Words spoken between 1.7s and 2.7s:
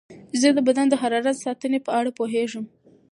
په اړه پوهېږم.